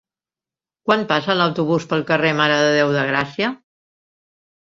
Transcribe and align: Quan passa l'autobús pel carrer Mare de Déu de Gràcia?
Quan 0.87 1.03
passa 1.11 1.35
l'autobús 1.41 1.85
pel 1.91 2.01
carrer 2.09 2.31
Mare 2.41 2.57
de 2.63 2.71
Déu 2.79 2.93
de 2.95 3.03
Gràcia? 3.11 3.51